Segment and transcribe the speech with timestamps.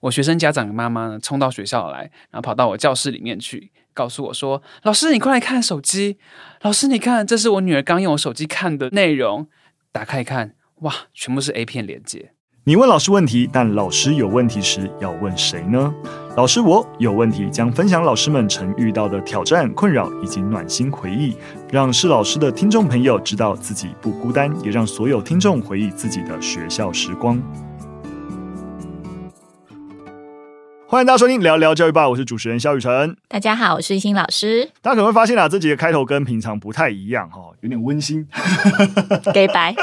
[0.00, 6.18] 我学生家长的妈妈呢，冲到学校来，然后跑到我教室里面去，告诉我说：“老师，你快来看手机！
[6.62, 9.48] 老师，你看，这是我女儿刚用我手机看的内容。
[9.90, 12.32] 打开一看，哇，全部是 A 片连接。”
[12.64, 15.94] 你问老师问题，但老师有问题时要问谁呢？
[16.36, 21.34] 老师，我有问题，将分享老师们曾遇到的挑战、困扰以及暖心回忆，
[21.72, 27.42] 让是老师的听众朋友知道自己不孤单，也让所有听众回忆自己的学校时光。
[30.90, 33.14] 欢迎大家收听《聊聊教育吧》，我是主持人肖雨辰。
[33.28, 34.64] 大家好，我是一心老师。
[34.80, 38.26] 大家可能会发现啊，这集的开头跟平常不太一样哈，有点温馨。
[39.34, 39.74] 给白。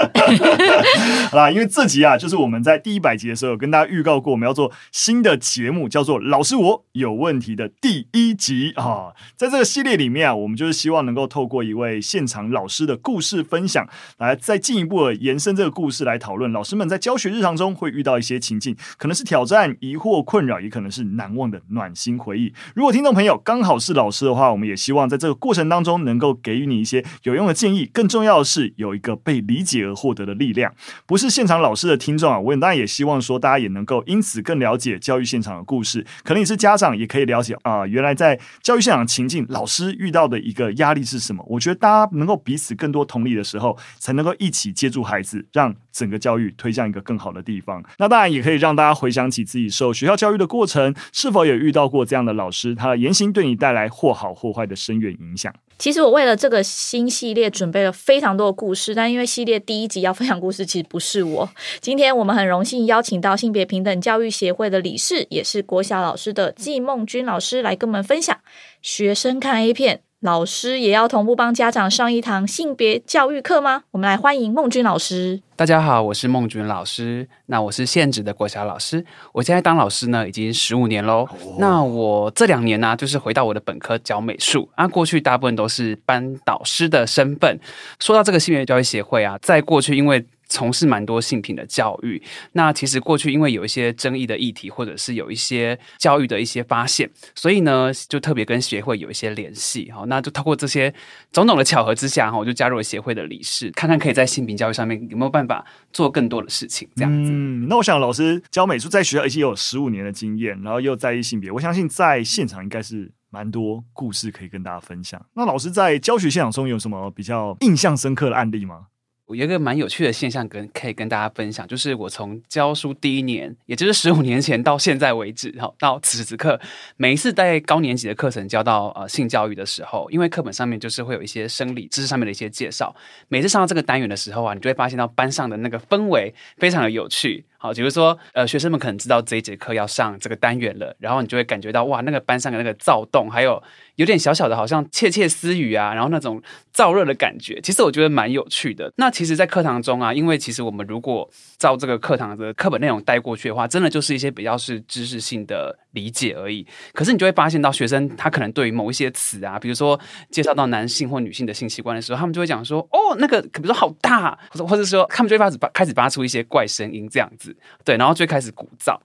[1.29, 9.13] 好啦，因为这集啊，就是我们在第一百集的时候有跟大家预告过，我们要做新的节目，叫做《老师我有问题》的第一集啊。
[9.35, 13.87] 在这个系列里面啊，我们就是希望能够透过一位现场老师的故事分享，
[14.17, 16.51] 来再进一步的延伸这个故事来讨论。
[16.51, 21.05] 老师们在教学日常中会遇到一些情境，可能是挑战、疑惑、困扰，也可能是。
[21.15, 22.53] 难忘的暖心回忆。
[22.73, 27.89] 如果听众朋友刚好是老师的话，我们也希望在这个过程当中能够给予你一些有用的建议。
[27.93, 30.73] 更重要的是，有一个被理解而获得的力量。
[31.05, 36.05] 不是现场老师的听众啊，我当然也希望说，大家也能够因此更了解教育现场的故事。
[36.23, 41.45] 可能你是家长，也可以了解啊、原来在教育现场情境，老师遇到的一个压力是什么？
[41.47, 47.81] 我觉得大家能够彼此更多同理的时候，才能够一起接住孩子，让整个教育推向一个更好的地方。
[47.97, 50.93] 那当然也可以让大家回想起自己受学校教育的过程。
[51.13, 52.75] 是否有遇到过这样的老师？
[52.75, 55.53] 他的言行对你带来或好或坏的深远影响？
[55.77, 61.49] 其实我为了这个新系列准备了非常多的故事，但因为系列第一集要分享故事，其实不是我。
[61.79, 68.37] 今天我们很荣幸邀请到性别平等教育协会的理事，也是国小老师的纪梦君老师来跟我们分享
[68.81, 70.04] 学生看 A 片。
[70.25, 73.83] 老师也要同步帮家长上一堂性别教育课吗？
[73.91, 75.39] 我们来欢迎孟君老师。
[75.55, 77.29] 大家好，我是孟君老师。
[77.45, 81.27] 那我是现职的国小老师，我现在当老师呢已经十五年喽。
[81.29, 81.59] Oh.
[81.59, 84.67] 那我这两年呢、啊，就是回到我的本科教美术。
[84.73, 87.59] 啊，过去大部分都是班导师的身份。
[87.99, 92.21] 说到这个性别教育协会啊，在过去因为从事蛮多性平的教育，
[92.53, 99.91] 那其实过去因为有一些争议的议题，或者是有一些教育的一些发现，所以呢，就特别跟协会有一些联系。
[99.91, 100.93] 好，那就透过这些
[101.31, 106.87] 种种的巧合之下，哈，我就加入了协会的理事，看看可以在性平教育上面有没有办法做更多的事情。
[106.95, 107.31] 这样子。
[107.31, 115.23] 嗯，那我想老师教美术在学校已经有十五年的经验，然后又在意性别，我相信在现场应该是蛮多故事可以跟大家分享。
[115.33, 118.87] 那老师在教学现场中有什么比较印象深刻的案例吗？
[119.27, 126.59] 我有一个蛮有趣的现象跟可以跟大家分享，就是我从教书第一年，也就是十五年前到现在为止，哈，到此时此刻，
[126.95, 132.95] 每一次在高年级的课程教到呃性教育的时候，因为课本上面就是会有一些生理知识上面的一些介绍，
[133.27, 137.43] 每次上到这个单元的时候啊，你就会发现到班上的那个氛围非常的有趣。
[137.65, 143.61] 好，比如说，呃，学生们可能知道这一节课要上这个单元了，然后你就会感觉到哇，那个班上的那个躁动，还有
[143.95, 146.39] 有点小小的，好像窃窃私语啊，然后那种
[146.71, 148.93] 燥热的感觉，其实我觉得蛮有趣的。
[148.97, 151.27] 那其实，在课堂中啊，因为其实我们如果
[151.57, 156.67] 照这个课堂的课本内容带过去的话，真的就是一些比较是知识性的理解而已。
[156.93, 159.99] 可是你就会发现到学生他可能对于某一些词啊，比如说
[160.29, 167.54] 介绍到男性或女性的性器官的时候，他们就会讲说，哦，那个比如说好大，或者或者说他们就会发始发开始发出一些怪声音这样子。
[167.83, 168.97] 对，然后最开始鼓噪。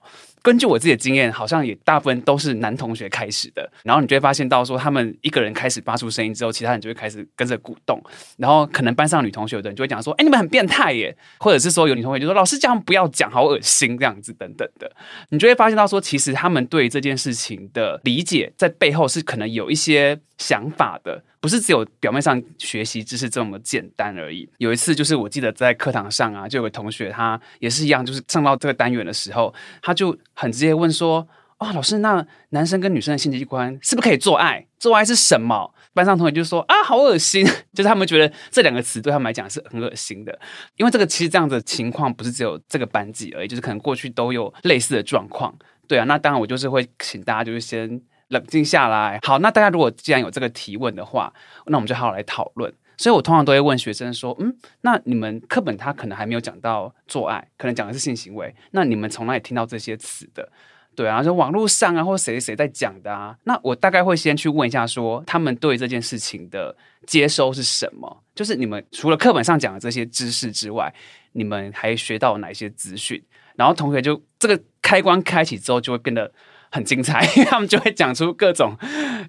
[0.43, 3.71] 根据我自己的经验，好像也大部分都是男同学开始的。
[3.83, 8.01] 然后你就会发现到说，他们一个人开始发出声音之后，其他人就会开始跟着鼓动。
[8.37, 14.91] 然后可能班上女同学有的人就会讲说：“哎，你们很变态耶！”或者是说有女同学就说：“老师这样不要讲，好恶心这样子等等的。”
[15.29, 21.23] 你就会发现到说，其实他们对这件事情的理解在背后是可能有一些想法的。
[21.39, 24.47] 不是只有表面上学习知识这么简单而已。
[24.57, 34.67] 有一次，就是我记得在课堂上啊，就有个同学，他也是一样，就是上到这个单元的时候，他就很直接问说：“哦，老师，那男生跟女生的性器官是不是可以做爱？
[34.77, 40.39] 做爱是什么？”班上同学就说：“啊，好恶心！”就是他们觉得这两个词对他们来讲是很恶心的。
[40.77, 45.53] 因为这个其实这样的情况不是只有这个班级而已，就是可能过去都有类似的状况。
[45.87, 47.99] 对啊，那当然我就是会请大家就是先。
[48.31, 51.31] 冷静下来，好，那大家如果既然有这个提问的话，
[51.67, 52.73] 那我们就好好来讨论。
[52.97, 60.47] 所以我通常都会问学生说：“嗯，那你们课本他可能还没有讲到做爱，可能讲的是性行为，那你们从哪里听到这些词的？
[60.95, 63.35] 对啊，就网络上啊，或谁谁在讲的啊？
[63.45, 66.75] 那我大概会先去问一下，说他们对这件事情的
[67.07, 68.23] 接收是什么？
[68.35, 70.93] 就是你们除了课本上讲的这些知识之外，
[71.31, 73.21] 你们还学到哪些资讯？
[73.55, 76.31] 然后同学就这个开关开启之后，就会变得。”
[76.71, 78.75] 很精彩， 他们就会讲出各种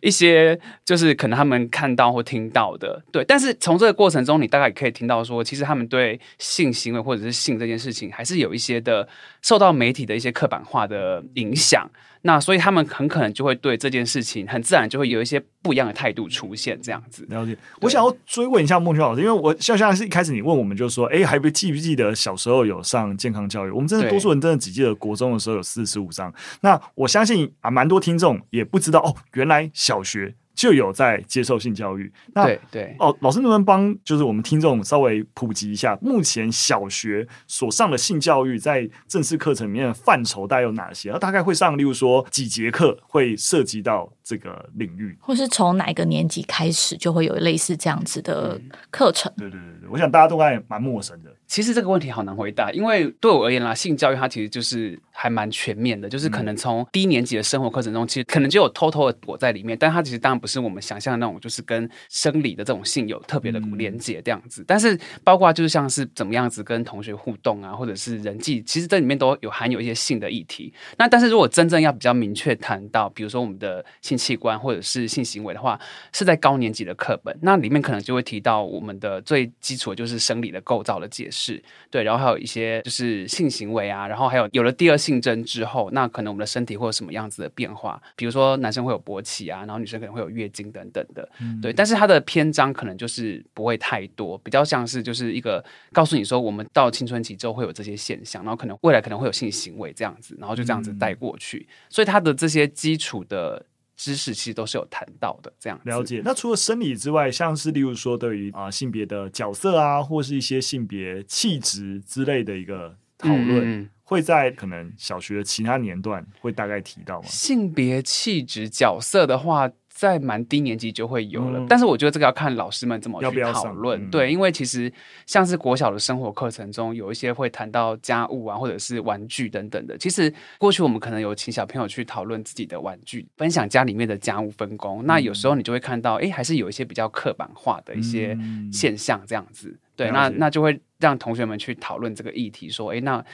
[0.01, 3.25] 一些就是可能他们看到或听到的，对。
[3.25, 9.07] 但是从这个过程中，你大概可以听到说，其实他们对性行为或者是性这件事情，还是有一些的
[9.43, 11.91] 受到媒体的一些刻板化的影响。
[12.23, 17.27] 那所以他们很可能就会对这件事情很自然就会有一些不一样的态度出现，这样子。
[17.29, 17.57] 了解。
[17.81, 23.71] 我想要追问一下孟秋老师，因为我像像是一开始你问我们就说，哎，还不记不记得小时候有上健康教育？
[23.71, 26.33] 我们真的多数人真的只记得国中的时候有四十五章。
[26.61, 30.35] 那我相信啊，蛮多听众也不知道哦，原来小学。
[30.55, 41.09] 就有在接受性教育，那对对哦，老师能不能帮就是我们听众稍微普及一下，目前小学所上的性教育在正式课程里面的范畴大概有哪些？
[41.09, 48.61] 然后大概会上，例如说几节课会涉及到这个领域，或是从哪个年级开始就会有类似这样子的
[48.91, 49.33] 课程？
[49.37, 51.31] 对对对对，我想大家都还蛮陌生的。
[51.47, 64.65] 其实这个问题好难回答，因为对我而言啦，性教育它其实就是还蛮全面的，就是可能从低年级的生活课程中，其实可能就有偷偷的躲在里面，但它其实当然不是我们想象的那种，就是跟生理的这种性有特别的连接这样子。
[64.67, 70.73] 但是包括就是像是怎么样子跟同学互动啊，或者是人际，其实这里面都有含有一些性的议题。
[70.97, 75.81] 那但是如果真正要比较明确谈到，比如说我们的性器官或者是性行为的话，
[76.13, 81.63] 是在高年级的课本，那里面可能就会提到我们的最基础的就是生理的构造的解释。
[81.91, 88.01] 对，然后还有一些就是性行为啊，然后还有有了第二性征之后，那可能我们的身体会有什么样子的变化？
[88.15, 91.27] 比如说男生会有勃起啊，然后女生可能会有月经等等的。
[91.41, 101.67] 嗯、对，但是它的篇章可能就是不会太多，比较像是就是一个告诉你说，我们到青春期之后会有这些现象，然后可能未来可能会有性行为这样子，然后就这样子带过去。
[101.69, 103.65] 嗯、所以它的这些基础的。
[104.03, 106.21] 知识其实都是有谈到的，这样了解。
[106.25, 117.29] 那除了生理之外，像是例如说对于啊、呃、性别的角色啊，或是一些性别气质之类的一个讨论，嗯、会在可能小学的其他年段会大概提到吗？
[117.29, 119.71] 性别气质角色的话。
[120.03, 124.01] 在蛮低年级就会有了，嗯、但是我觉得这个要看老师们怎么去讨论。
[124.03, 124.93] 嗯、对，因为其实
[125.27, 129.97] 像是国小的生活课程中，有一些会谈到家务啊，或者是玩具等等的。
[129.97, 135.05] 其实过去我们可能有请小朋友去讨论自己的玩具，分享家里面的家务分工。
[135.05, 138.37] 嗯、那有时候你就会看到，哎，还是有一些比较刻板化的一些
[138.73, 139.69] 现象这样子。
[139.69, 143.25] 嗯、对，那那就会让同学们去讨论这个议题，说，哎，那。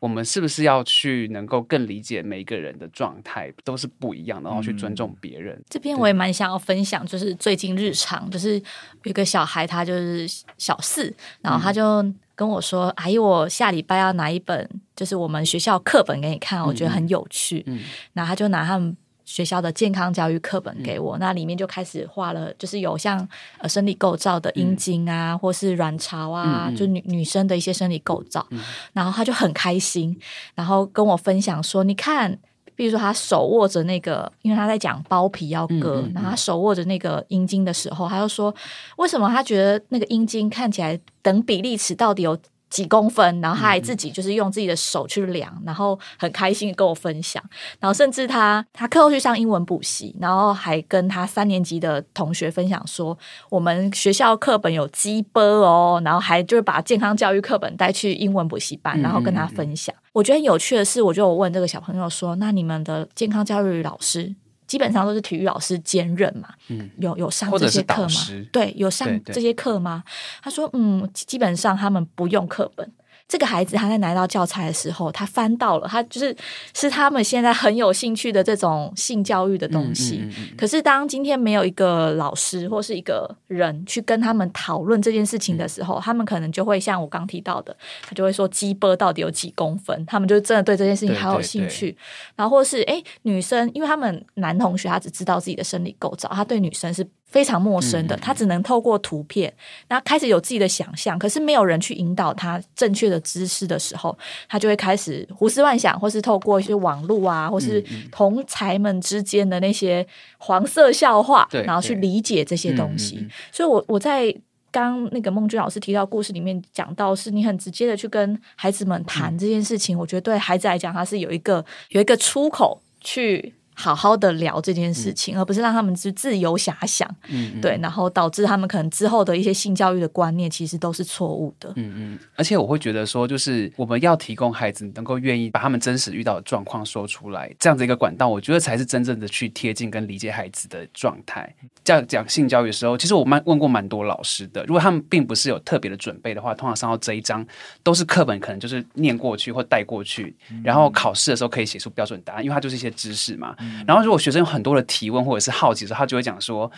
[0.00, 5.54] 我们是不是要去能够更理解每一个人的状态都是不一样的，然后去尊重别人？
[5.56, 8.60] 嗯、这边我也蛮想要分享，就是最近日常，就是
[9.04, 10.26] 有个小孩，他就是
[10.58, 12.02] 小四，然后他就
[12.34, 17.62] 跟我说：“嗯、阿姨，我下礼拜要拿一本，就是我们学校课本给你看，我觉得很有趣。
[17.66, 18.96] 嗯”嗯，然后他就拿他们。
[19.30, 23.16] 学校的健康教育课本给我，嗯、那里面就开始画了，就是有像
[23.58, 28.44] 呃生理构造的阴茎啊，嗯、或是卵巢啊，嗯、就女女生的一些生理构造。
[28.50, 28.58] 嗯、
[28.92, 30.18] 然后他就很开心，
[30.56, 32.36] 然后跟我分享说：“你看，
[32.74, 38.52] 比如说他手握着那个，因为他在讲包皮要割，然后他手握着那个阴茎的时候，他就说，
[38.96, 42.36] 为什么他觉得那个阴茎看起来等比例尺到底有？”
[42.70, 47.42] 几公分，然后他还自己就是用自己的手去量，嗯、然后很开心的跟我分享，
[47.80, 53.16] 然后甚至他他课后去上英文补习，然后还跟他三年级的同学分享说，
[53.50, 59.92] 我们学校课本有鸡波哦，然后还就是把健康教育课本带去英文补习班，然后跟他分享。
[59.94, 64.34] 嗯嗯嗯，我觉得很有趣的是，我就问这个小朋友说，那你们的健康教育老师？
[64.70, 68.08] 基本上都是体育老师兼任嘛，嗯，有有上这些课吗？
[68.52, 70.04] 对，有上这些课吗？
[70.40, 72.88] 他说，嗯，基本上他们不用课本。
[73.30, 76.36] 这个孩子他在拿到教材的时候，他翻到了，他就是
[76.74, 80.18] 是他们现在很有兴趣的这种性教育的东西。
[80.20, 90.04] 嗯嗯嗯、可是当今天没有一个老师或是一个人去跟他们讨论这件事情的时候，嗯、他们可能就会像我刚提到的，他就会说鸡波到底有几公分？
[90.06, 91.92] 他们就真的对这件事情好有兴趣。
[91.92, 91.98] 对对对，
[92.34, 97.06] 然后或是诶女生，因为他们男同学他只知道自己的生理构造，他对女生是。
[97.30, 99.52] 非常陌生的，他只能透过图片，
[99.88, 104.16] 那开始有自己的想象，可是没有人去引导他正确的知识的时候，
[104.48, 110.04] 他就会开始胡思乱想，或是透过一些网络啊，或是同才们之间的那些
[110.38, 113.24] 黄色笑话，然后去理解这些东西。
[113.52, 114.34] 所以我我在
[114.72, 123.54] 刚那个孟娟老师提到故事里面讲到，是你很直接的去跟孩子们谈这件事情，我觉得对孩子来讲，他是有一个有一个出口去。
[123.80, 131.72] 好好的聊这件事情，嗯、而不是让他们去自由遐想，嗯嗯对，然后导致他们可能之后的一些性教育的观念其实都是错误的。
[131.76, 141.54] 嗯嗯，而且我会觉得说，就是我们要提供孩子能够愿意把他们真实遇到的状况说出来，这样子一个管道，我觉得才是真正的去贴近跟理解孩子的状态。
[141.82, 147.44] 在讲性教育的时候，其实我蛮问过蛮多老师的，如果他们并不是有特别的准备的话，通常上到这一章
[147.82, 153.54] 都是课本可能就是念过去或带过去，然后考试的时候可以写出标准答案，因为它就是一些知识嘛。
[153.58, 156.70] 嗯、然后如果学生有很多的提问或者是好奇的时候，他就会讲说。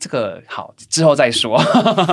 [0.00, 1.58] 这个好，之后再说，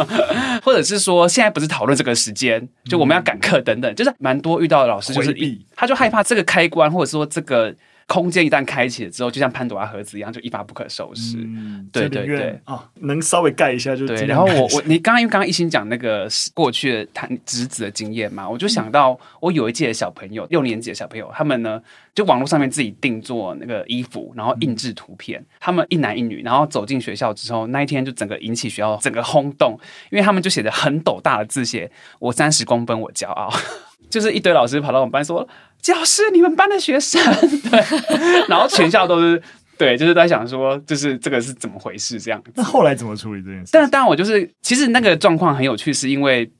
[0.65, 7.72] 或者是说现在不是讨论这个时间，就我们要赶课等等，就是蛮多遇到的老师就是一，他就害怕这个开关，或者说这个。
[8.08, 11.38] 空间一旦开启了之后，就像潘多拉盒子一样，就一发不可收拾。
[11.38, 14.26] 嗯、对对对，啊，能稍微盖一下就对。
[14.26, 21.82] 然后我我你刚刚因为刚刚一心讲那个过去的谈侄子的经验嘛，我就想到我有一届的小朋友，六年级的小朋友，他们呢
[22.14, 29.78] 就网络上面自己定做那个衣服，然后印制图片，嗯、他们一男一女，然后走进学校之后，那一天就整个引起学校整个轰动，
[30.12, 33.52] 因为他们就写着很斗大的字写“我三十公分，我骄傲”。
[34.08, 35.46] 就是一堆老师跑到我们班说
[35.86, 37.22] ：“姜老师，你们班的学生。
[37.70, 37.80] ”对，
[38.50, 39.39] 然后全校都是
[39.77, 42.44] 对，就是在想说，就是这个是怎么回事这样。
[42.56, 43.70] 那后来怎么处理这件事？
[43.72, 46.51] 但是当然，我就是其实那个状况很有趣，是因为。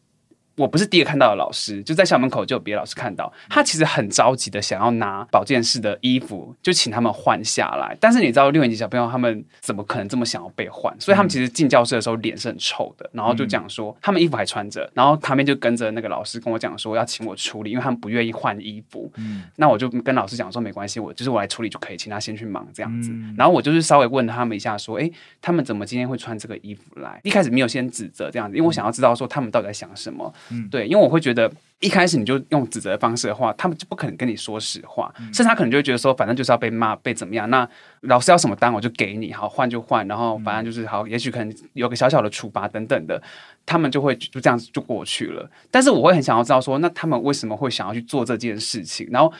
[0.56, 7.96] 我不是第一个看到的老师，就在校门口就有别的老师看到，他其实很着急的想要拿保健室的衣服，就请他们换下来。
[8.00, 10.96] 但是你知道六年级小朋友他们怎么可能这么想要被换？
[11.00, 19.12] 所以他们其实进教室的时候脸是很臭的，然后就讲说他们衣服还穿着，然后旁边就跟着那个老师跟我讲说要请我处理，因为他们不愿意换衣服。
[19.18, 23.12] 嗯，那我就跟老师讲说没关系，我就是我来处理就可以，请他先去忙这样子。
[23.38, 27.20] 然后我就是稍微问他们一下说，诶，他们怎么今天会穿这个衣服来？
[27.24, 30.34] 一开始没有先指责这样子，因为我想要知道说他们到底在想什么。
[30.50, 31.26] 嗯，对，因为我会。
[31.26, 37.50] 觉得一开始你就用指责的方式的话，他们就不可能跟你说实话，甚至他可能就会觉得说，反正就是要被骂，被怎么样？
[37.50, 37.68] 那
[38.02, 43.20] 老师要什么单我就给你，好换就换，然后反正就是好，也许可能有个小小的处罚等等的，
[43.66, 45.50] 他们就会就这样子就过去了。
[45.72, 49.08] 但是我会很想要知道说，那他们为什么会想要去做这件事情？
[49.10, 49.34] 然后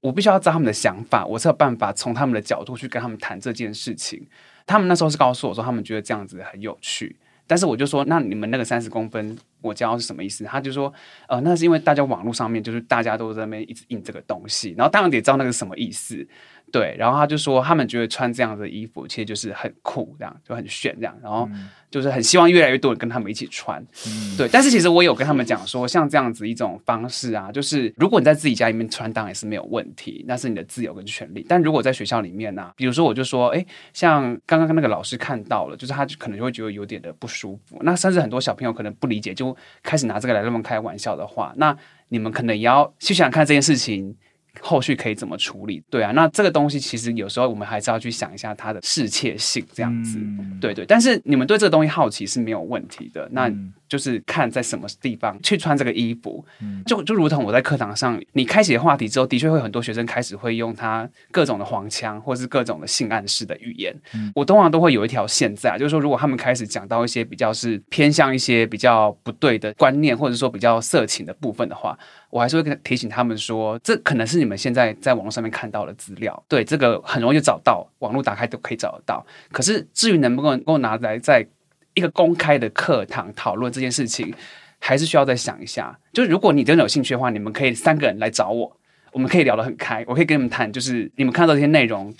[0.00, 4.24] 我必须要知道他们的想法，我才有办法从他们的角度去跟他们谈这件事情。
[4.64, 7.16] 他们那时候是告诉我说，他们觉得这样子很有趣。
[7.52, 10.42] 但是我就说，那你们那个三十公分，我教是什么意思？
[10.42, 10.90] 他就说，
[11.28, 16.26] 呃，那是因为大家网络上面就是大家都在那边一直印这个东西，然后当然得知道那个是什么意思。
[16.72, 21.46] 对，然后他就说，他们觉得穿这样的衣服其实就是很酷，这样就很炫，这样，然后
[21.90, 23.78] 就是很希望越来越多人跟他们一起穿。
[24.06, 31.44] 嗯、对，但是其实我有跟他们讲说，像这样子一种方式啊，就是如果你在自己家里面穿，当然是没有问题，那是你的自由跟权利。
[31.46, 33.62] 但如果在学校里面呢、啊，比如说我就说，哎，
[33.92, 37.78] 像刚刚跟那个老师看到了，就是他就可能就会觉得有点的不舒服。
[37.82, 41.76] 那甚至很多小朋友可能不理解，就开始拿这个来乱开玩笑的话，那
[42.08, 44.16] 你们可能也要去想想看这件事情。
[44.60, 45.82] 后续可以怎么处理？
[45.88, 50.84] 对啊，那这个东西其实有时候我们还是要去想一下它的适切性，这样子，嗯、对对。
[50.84, 53.50] 但是你们对这个东西好奇是没有问题的，那
[53.88, 56.44] 就是看在什么地方去穿这个衣服。
[56.60, 63.94] 嗯、就就如同我在课堂上，你开启了话题之后，的确会很多学生开始会用他各种的黄腔，或是各种的性暗示的语言。
[64.14, 71.98] 嗯、我通常都会有一条线在，就是说如果他们开始讲到一些比较是偏向一些比较不对的观念，或者说比较色情的部分的话。
[72.32, 79.22] 我还是会跟提醒他们说，这可能是你们现在在网络上面看到的资料，对，这个很容易就找到，网络打开都可以找得到。
[79.50, 81.46] 可是至于能不能够拿来在
[81.92, 84.34] 一个公开的课堂讨论这件事情，
[84.78, 85.94] 还是需要再想一下。
[86.14, 88.74] 就如果你真的有兴趣的话，你们可以三个人来找我，
[89.12, 92.10] 我们可以聊得很开，我可以跟你们谈，就是你们看到这些内容，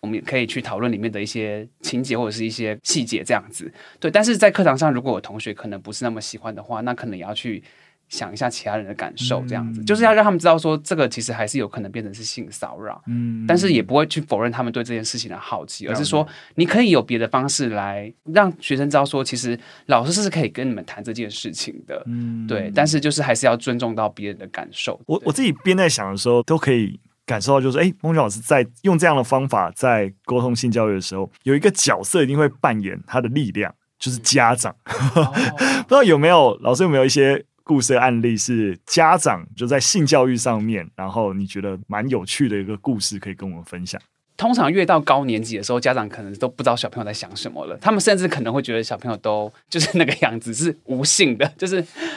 [0.00, 3.72] 我们也可以去讨论里面的一些情节或者是一些细节这样子。
[3.98, 7.64] 对，但是在课堂上，如果有同学可能不是那么喜欢的话，那可能也要去。
[8.12, 16.26] 想一下其他人的感受，这样子、嗯、就是要让他们知道说，这个其实还是有可能变成是性骚扰，嗯，但是也不会去否认他们对这件事情的好奇，嗯、而是说
[16.56, 25.00] 你可以有别的方式来让学生知道说，其实老师是可以跟你们谈这件事情的，嗯，对，但是就是还是要尊重到别人的感受。
[25.06, 34.76] 我我自己边在想的时候，都可以感受到，就是哎，孟老师在用这样的方法在沟通性教育的时候，有一个角色一定会扮演他的力量，就是家长。
[34.84, 35.24] 嗯、
[35.84, 37.42] 不知道有没有老师有没有一些？
[37.64, 44.00] 故事案例是家长就在性教育上面，然后你觉得蛮有趣的一个故事，可以跟我们分享。
[44.42, 47.78] 通常越到高年级的时候，家长可能都不知道小朋友在想什么了。
[47.80, 51.76] 他们甚至可能会觉得小朋友都就是那个样子，是无性的，就是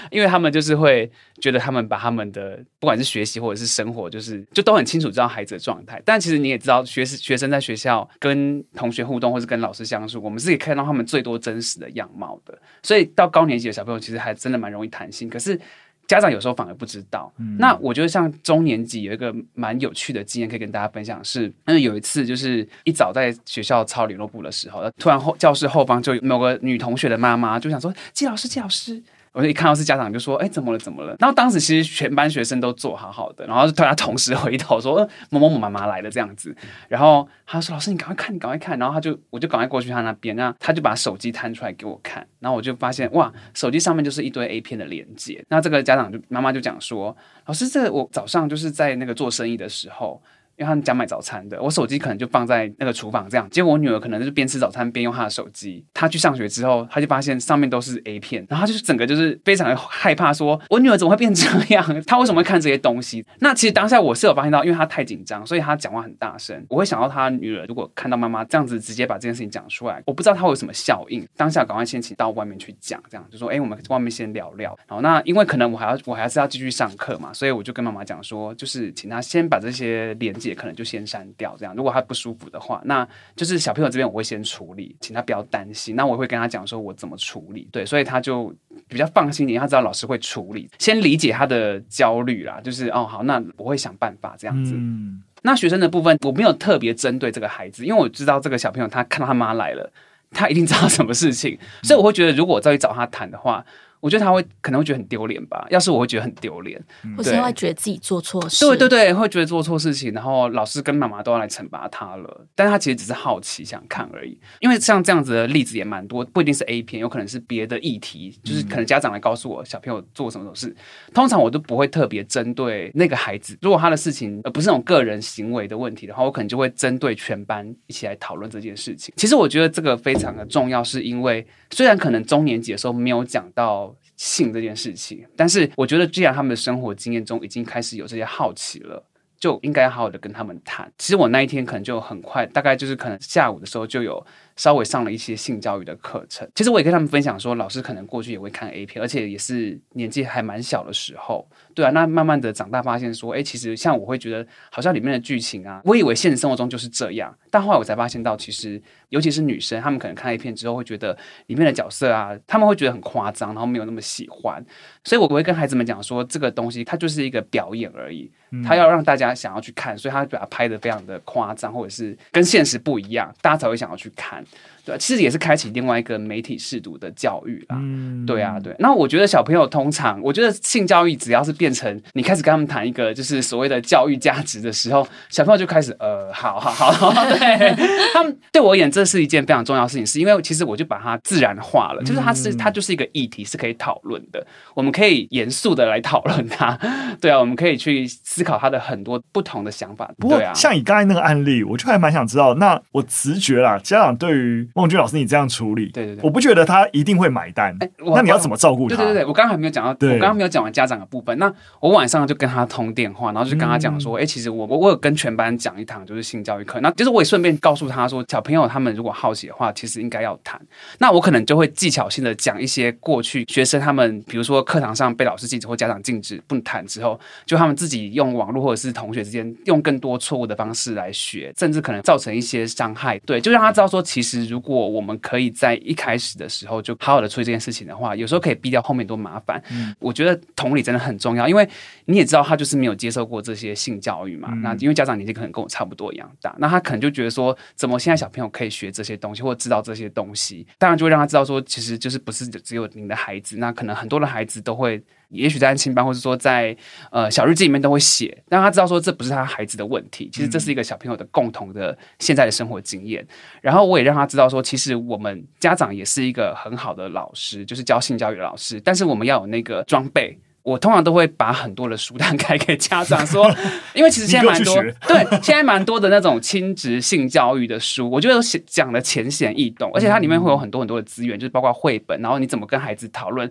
[0.09, 1.07] 因为他们就是会
[1.39, 6.01] 觉得他们把他们的不管是学习或者是生活，就是就都很清楚知道孩子的状态。
[6.03, 12.57] 但其实你也知道，学学生在学校跟同学互动，或是跟老师相处，我们是可以看到他们最多真实的样貌的。
[12.81, 15.29] 所以到高年级的小朋友，其实还真的蛮容易谈性。
[15.29, 15.59] 可是。
[16.07, 17.31] 家长有时候反而不知道。
[17.37, 29.01] 嗯、那我觉得像中年级有一个蛮有趣的经验可以跟大家分享是，是有一次就是一早在学校抄联络部的时候，突然后教室后方就有某个女同学的妈妈就想说：“季老师，季老师。”
[29.35, 30.79] 我就一看到是家长，就说：“哎，怎么了？
[30.79, 36.55] 怎么了？”然后当时其实全班学生都坐好好的，然后大家同时回头说：“某某某妈妈来了。”这样子。
[36.87, 42.25] 然后他说：“老师，你赶快看，你赶快看。”然后他就我就赶快过去他那边，那他就把手机摊出来给我看。
[42.39, 45.43] 然后我就发现哇，手机上面就是一堆 A 片的连接。
[45.49, 47.13] 那这个家长就妈妈就讲说
[47.45, 50.21] ：“老师，这我早上就是在那个做生意的时候。”
[50.57, 53.49] 因为他们家买早餐的，我手机可能就放在那个厨房这样。
[53.49, 55.83] 结果我女儿可能就是边吃早餐边用她的手机。
[55.93, 61.45] 她去上学之后，她就发现上面都是 A 片，然后她就是整个就是非常的害怕说，我女儿怎么会变这
[61.75, 61.83] 样？
[62.07, 63.25] 她为什么会看这些东西？
[63.39, 66.65] 那其实当下我是有发现到，因为她太紧张，所以她讲话很大声。
[66.69, 71.25] 我会想到她女儿如果看到妈妈这样子直接把这件事情讲出来，我不知道她会有什么效应。
[71.35, 74.77] 当下赶快先请到外面去讲，这样就说，哎，我们外面先聊聊。
[74.87, 81.25] 然后那因为可能我还要我还是要继续上课嘛，所以我就跟妈妈讲说，就是请她先把这些连接可能就先删。
[81.37, 85.93] 掉这样，如果他不舒服的话，那就是小朋友这边我会先处理，请他不要担心。
[85.95, 88.53] 那我会跟他讲说我怎么处理，对，所以他就
[88.87, 94.75] 比较放心一点，他知道老师会处理，先理解他的焦虑啦，就是哦好，那我会想办法这样子。
[94.77, 99.91] 嗯，那学生的部分我没有特别针对这个孩子，因为我知道这个小朋友他看到他妈来了，
[100.31, 103.65] 他一定知道什么事情，所以我会觉得如果我再去找他谈的话。
[104.05, 106.79] 我觉得他会可能会觉得很丢脸吧，要是我会觉得很丢脸，
[107.17, 108.63] 或是会觉得自己做错事。
[108.63, 112.45] 对对对，会觉得做错事情，然后老师跟妈妈都要来惩罚他了。
[112.53, 120.75] 但是他其实只是好奇想看而已，因为像这样子的例子也蛮多，不一定是 A 片，有可能是别的议题，就是可能家长来告诉我小朋友做什么事，
[121.11, 123.57] 通常我都不会特别针对那个孩子。
[123.59, 129.11] 如果他的事情而不是那种个人行为的问题的话，我可能就会针对全班一起来讨论这件事情。
[129.17, 133.94] 其实我觉得这个非常的重要，是因为虽然可能中年级的时候没有讲到。
[134.17, 139.03] 性这件事情，但是我觉得，既然他们的生活经验中已经开始有这些好奇了，
[139.39, 140.91] 就应该好好的跟他们谈。
[140.97, 146.47] 其实我那一天可能就很快，大概就是可能下午的时候就有稍微上了一些性教育的课程。
[146.55, 151.47] 其实我也跟他们分享说，老师可能过去也会看 A 片，而且也是年纪还蛮小的时候。
[151.73, 164.63] 对啊，那慢慢的长大，发现说，哎，其实像我会觉得，好像里面的剧情啊，我以为现实生活中就是这样，但后来我才发现到，其实尤其是女生，她们可能看 A 片之后，会觉得里面的角色啊，她们会觉得很夸张，然后没有那么喜欢。
[165.03, 168.31] 所以我会跟孩子们讲说，这个东西它就是一个表演而已，
[168.63, 174.44] 它要让大家想要去看，所以他把它拍的非常的夸张，或者是跟现实不一样，大家才会想要去看。
[174.47, 174.74] time.
[174.85, 177.77] 对，其实也是开启另外一个媒体试读的教育啦。
[177.79, 178.75] 嗯，对啊，对。
[178.79, 187.75] 那我觉得小朋友通常，我觉得性教育只要是变成你开始跟他们谈一个就是所谓的教育价值的时候，小朋友就开始呃，好好好， 对
[188.13, 196.77] 他们对我而言，这是一件非常重要的事情，是因为其实我就把它自然化了，就是它是它就是一个议题，是可以讨论的，我们可以严肃的来讨论它。
[197.19, 200.11] 对啊，我们可以去思考他的很多不同的想法。
[200.17, 207.73] 不过，像你刚才那个案例，我就还蛮想知道，那我直觉啦，家长对于孟君老师你这样处理，对对对，我不觉得他一定会买单。
[207.79, 208.97] 欸、那你要怎么照顾他？
[208.97, 211.37] 对对对，我刚刚还没有讲到，对我刚刚没有讲完家长的部分。
[211.39, 220.61] 那我晚上就跟他通电话，然后就跟他讲说，哎、嗯欸，其实我我我有跟全班讲一堂就是性教育课，那就是我也顺便告诉他说，小朋友他们如果好奇的话，其实应该要谈。
[220.99, 233.17] 那我可能就会技巧性的讲一些过去学生他们，比如说课堂上被老师禁止或家长禁止不谈之后，就他们自己用网络或者是同学之间用更多错误的方式来学，甚至可能造成一些伤害。
[233.19, 235.45] 对，就让他知道说，其实如果我们可以。
[235.55, 239.61] 在一开始的时候就好好的处理这件事情的话，有时候可以避掉后面多麻烦。
[239.71, 241.65] 嗯，我觉得同理真的很重要，因为
[242.05, 244.49] 你也知道他就是没有接受过这些性教育嘛。
[244.51, 250.67] 嗯、那因为家长年纪可能跟我差不多一样大，那他可能就觉得说，怎么现在小朋友可以学这些东西或知道这些东西？
[250.77, 255.01] 当然就会让他知道说，其实就是不是只有您的孩子，那可能很多的孩子都会。
[255.29, 256.75] 也许在安亲班，或者说在
[257.11, 263.25] 呃小日记里面都会写，让他知道说这不是他孩子的问题，其实这是一个小朋友的共同的现在的生活经验。
[263.61, 270.37] 然后我也让他知道说，其实我们家长也是一个很好的老师，就是教性教育的老师，但是我们要有那个装备。
[270.63, 273.47] 我通常都会把很多的书单开给家长说，
[273.93, 274.75] 因为其实现在蛮多，
[275.07, 283.47] 对，现在蛮多的那种亲职性教育的书，我觉得讲的浅显易懂，而且它里面会有很多很多的资源，就是包括绘本，然后你怎么跟孩子讨论。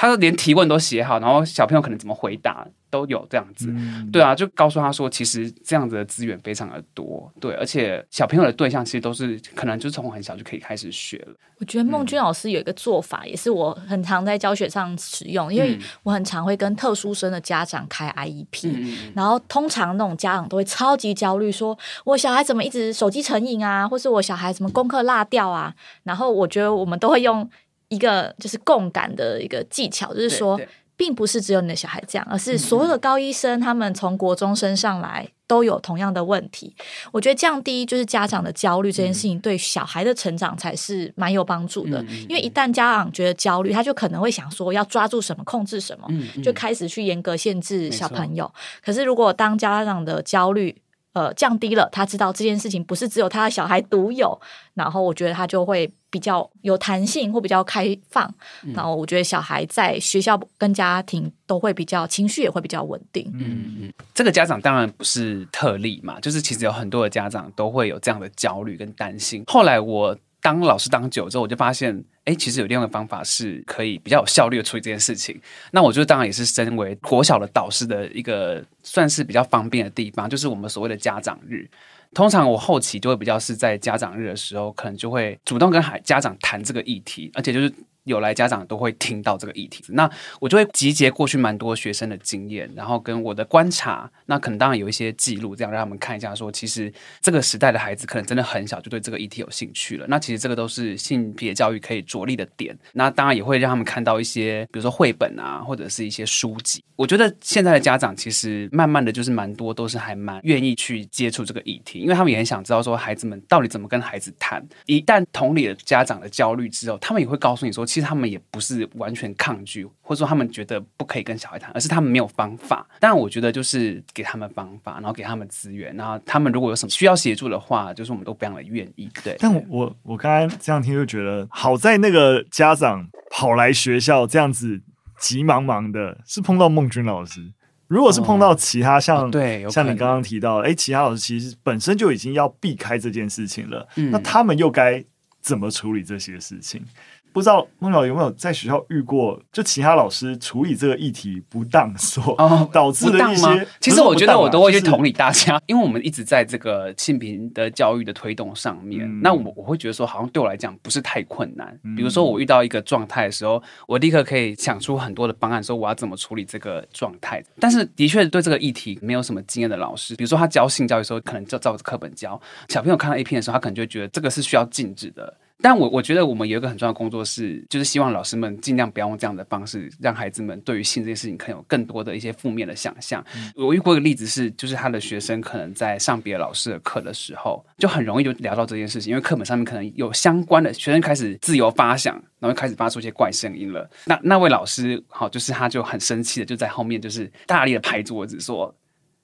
[0.00, 11.34] 他连提问都写好，然后小朋友可能怎么回答都有这样子，嗯、对啊，就告诉他说，其实这样子的资源非常的多，对，而且小朋友的对象其实都是可能就从很小就可以开始学了。
[11.58, 27.50] 我觉得孟君老师有一个做法，也是我很常在教学上使用，因为我很常会跟特殊生的家长开 IEP，、嗯、然后通常那种家长都会超级焦虑，说我小孩怎么一直手机成瘾啊，或是我小孩怎么功课落掉啊，然后我觉得我们都会用。
[27.88, 30.60] 一个就是共感的一个技巧，就是说，
[30.96, 36.74] 并不是只有你的小孩这样，而是所有的高一生，他们从国中升上来都有同样的问题。
[37.12, 42.04] 我觉得降低就是家长的焦虑这件事情，对小孩的成长才是蛮有帮助的。
[42.28, 46.08] 因为一旦家长觉得焦虑，他就可能会想说要抓住什么，控制什么，
[46.42, 48.52] 就开始去严格限制小朋友。
[48.84, 50.76] 可是如果当家长的焦虑
[51.12, 54.40] 呃降低了，他知道这件事情不是只有他的小孩独有，
[54.74, 63.30] 然后我觉得他就会比较有弹性或比较开放，嗯、然后我觉得小孩在学校跟家庭都会比较情绪也会比较稳定。
[63.34, 69.44] 嗯嗯，这个家长当然不是特例嘛，就是其实有很多的家长都会有这样的焦虑跟担心。
[69.46, 72.04] 后来我当老师当久之后，我就发现。
[72.24, 75.40] 哎，其实有另外一个方法是可以比较有效率的处理这件事情。
[75.70, 81.66] 那我就当然也是身为国小的导师的一个算是比较方便的地方，就是我们所谓的家长日。
[82.12, 87.72] 通常我后期就会比较是在家长日的时候，可能就会主动跟孩家长谈这个议题，而且就是。
[88.08, 100.06] 有来家长都会听到这个议题，那我就会集结过去蛮多学生的经验，然后跟我的观察，那可能当然有一些记录，这样让他们看一下，说其实这个时代的孩子可能真的很小就对这个议题有兴趣了。
[100.08, 102.76] 那其实这个都是性别教育可以着力的点。
[102.92, 106.82] 那当然也会让他们看到一些，比如说绘本啊，或者是一些书籍。
[106.96, 114.66] 我觉得现在的家长其实慢慢的就是蛮多都是还蛮愿意去接触这个议题，因为他们也很想知道说孩子们到底怎么跟孩子谈。
[114.86, 122.86] 一旦同理了家长的焦虑之后，他们也会告诉你说，其实他们也不是完全抗拒，或者说他们觉得不可以跟小孩谈，而是他们没有方法。
[123.00, 129.08] 但我觉得就是给他们方法，然后给他们资源，然后他们如果有什么需要协助的话，就是我们都非常的愿意。
[129.22, 134.80] 对，但我我刚才这样听就觉得，好在那个家长跑来学校这样子
[135.18, 137.52] 急忙忙的，是碰到孟君老师。
[137.88, 145.02] 如果是碰到其他像、哦、对像你刚刚提到，哎，其他老师其实本身就已经要避开这件事情了，嗯、那他们又该
[145.40, 146.84] 怎么处理这些事情？
[147.32, 152.36] 不知道孟老有没有在学校遇过，就其他老师处理这个议题不当所
[152.72, 153.66] 导致的一些、哦。
[153.80, 159.06] 其实我觉得我都会去同理大家，就是、因为我们一直在这个性平的教育的推动上面。
[159.06, 161.78] 嗯、那我我会觉得说，好像对我来讲不是太困难。
[161.84, 167.42] 嗯、比如说我遇到一个状态的时候，我立刻可以想出很多的方案，说我要怎么处理这个状态。
[167.60, 172.40] 但是的确对这个议题没有什么经验的老师，比如说他教性教育的时候，可能就照着课本教。
[172.68, 175.36] 小朋友看到 A 片的时候，他可能就会觉得这个是需要禁止的。
[175.60, 183.24] 但我我觉得我们有一个很重要的工作是，就是希望老师们尽量不要用这样的方式，让孩子们对于性这件事情可能有更多的一些负面的想象。
[183.34, 193.90] 嗯、我遇过一个例子是，就是他的学生可能在上别的老师的课的时候，就很容易就聊到这件事情，因为课本上面可能有相关的学生开始自由发想，然后开始发出一些怪声音了。
[194.06, 198.72] 那那位老师好，就是他就很生气的就在后面就是大力的拍桌子说：“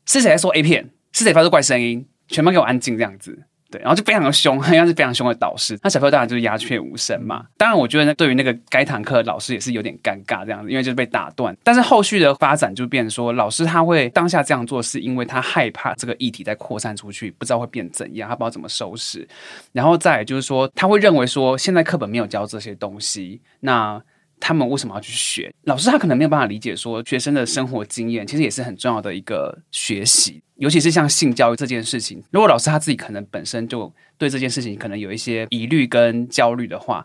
[0.06, 0.90] 是谁在说 A 片？
[1.12, 2.04] 是谁发出怪声音？
[2.26, 3.38] 全班给我安静！”这样子。
[3.78, 5.78] 然后就非常的凶， 应该是非常凶的导师。
[5.82, 7.44] 那小朋友当然就是鸦雀无声嘛。
[7.56, 11.56] 当然，我觉得呢，对于那个该堂课的老师也是有点尴尬这样子，因为就是被打断。
[11.62, 19.26] 但是后续的发展就变成说，老师他会当下这样做，是因为他害怕这个议题再扩散出去，不知道会变怎样，他不知道怎么收拾。
[19.72, 24.02] 然后再就是说，他会认为说，现在课本没有教这些东西，那。
[24.46, 25.50] 他们为什么要去学？
[25.62, 32.22] 老师他可能没有办法理解，说学生的生活经验其实也是很重要的一个学习，尤其是像性教育这件事情。
[32.30, 37.02] 如果老师他自己可能本身就对这件事情可能有一些疑虑跟焦虑的话，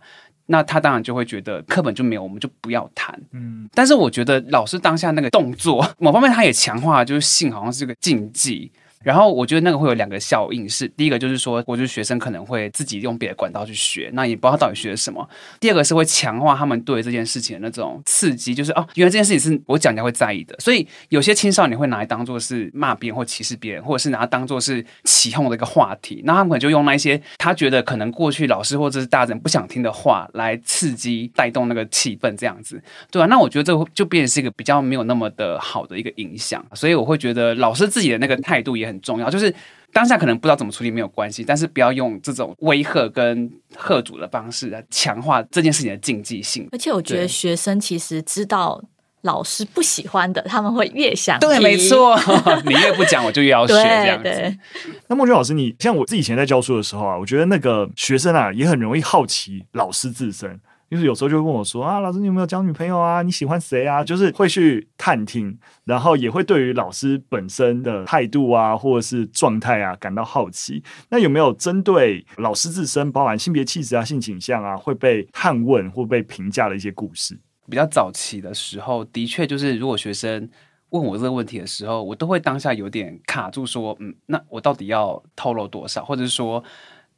[0.48, 3.18] 那他当然就会觉得课本就没有，我们就不要谈。
[3.32, 8.70] 嗯，但是我觉得老师当下那个动作，某方面他也强化，就是性好像是个禁忌。
[9.04, 15.28] 然后我觉得那个会有两个效应，是第一个就是说，我觉得学生可能会自己用别的管道去学，那也不知道到底学了什么。
[15.60, 20.56] 第二个是会强化他们对这件事情的那种刺激，就是哦，原来这件事情是我讲人家会在意的。
[20.60, 26.22] 所以有些青少年会拿来当做是骂别人或歧视别人，或者是拿它当做是起哄的一个话题。
[26.26, 33.26] 那他们可能就用那些他觉得可能过去老师或者是大人不想听的话来刺激带动那个气氛，这样子，对吧？
[33.28, 36.64] 那我觉得这就变成是一个比较没有那么的好的一个影响。
[36.74, 39.54] 所以我会觉得老师自己的那个态度也很重要，就是
[39.94, 46.68] 当下可能不知道怎么处理没有关系，但是不要用这种威吓跟吓阻的方式来强化这件事情的禁忌性。
[46.72, 48.80] 而且我觉得学生其实知道
[49.22, 52.18] 老师不喜欢的，他们会越想对，没错，
[52.66, 54.58] 你越不讲，我就越要学这样子。
[55.08, 60.60] 那孟君老师，你像我自己以前在教书的时候啊，我觉得那个学生啊也很容易好奇老师自身。
[60.90, 63.22] 就是有时候就会问我说啊，老师你有没有交女朋友啊？
[63.22, 64.04] 你喜欢谁啊？
[64.04, 70.84] 就是会去探听，然后也会对于老师本身的态度啊，或者是状态啊感到好奇。
[71.10, 77.40] 那有没有针对老师自身，包含性别气质啊、性倾向啊，会被探问或被评价的一些故事？
[77.70, 80.50] 比较早期的时候，的确就是如果学生
[80.90, 86.64] 问我这个问题的时候，我都会当下有点卡住，说嗯，那我到底要透露多少，或者是说。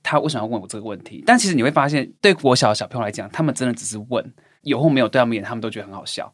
[0.04, 1.24] 他为什么要问我这个问题？
[1.26, 4.34] 但其实你会发现，对国小的小朋友来讲，他们真的只是问，
[4.64, 6.32] 有或没有对他们而言，他们都觉得很好笑。